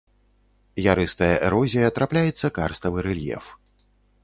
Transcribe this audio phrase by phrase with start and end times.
[0.93, 3.55] Ярыстая эрозія, трапляецца карставы рэльеф.